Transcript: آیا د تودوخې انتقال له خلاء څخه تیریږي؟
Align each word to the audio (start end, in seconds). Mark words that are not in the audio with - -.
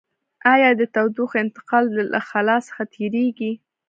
آیا 0.53 0.69
د 0.79 0.81
تودوخې 0.93 1.37
انتقال 1.45 1.85
له 2.13 2.19
خلاء 2.29 2.59
څخه 2.67 2.81
تیریږي؟ 2.93 3.51